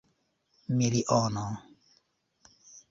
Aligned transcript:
miliono 0.77 1.47